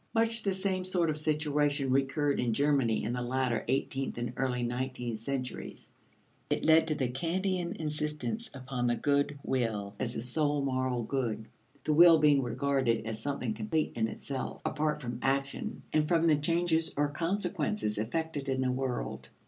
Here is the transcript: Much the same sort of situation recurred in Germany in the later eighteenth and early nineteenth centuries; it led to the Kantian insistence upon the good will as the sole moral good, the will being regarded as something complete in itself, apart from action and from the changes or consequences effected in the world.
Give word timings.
Much 0.15 0.41
the 0.41 0.51
same 0.51 0.83
sort 0.83 1.11
of 1.11 1.17
situation 1.19 1.91
recurred 1.91 2.39
in 2.39 2.53
Germany 2.53 3.03
in 3.03 3.13
the 3.13 3.21
later 3.21 3.63
eighteenth 3.67 4.17
and 4.17 4.33
early 4.35 4.63
nineteenth 4.63 5.19
centuries; 5.19 5.93
it 6.49 6.65
led 6.65 6.87
to 6.87 6.95
the 6.95 7.07
Kantian 7.07 7.75
insistence 7.75 8.49
upon 8.55 8.87
the 8.87 8.95
good 8.95 9.37
will 9.43 9.93
as 9.99 10.15
the 10.15 10.23
sole 10.23 10.63
moral 10.65 11.03
good, 11.03 11.47
the 11.83 11.93
will 11.93 12.17
being 12.17 12.41
regarded 12.41 13.05
as 13.05 13.21
something 13.21 13.53
complete 13.53 13.91
in 13.93 14.07
itself, 14.07 14.59
apart 14.65 15.03
from 15.03 15.19
action 15.21 15.83
and 15.93 16.07
from 16.07 16.25
the 16.25 16.35
changes 16.35 16.91
or 16.97 17.07
consequences 17.07 17.99
effected 17.99 18.49
in 18.49 18.61
the 18.61 18.71
world. 18.71 19.29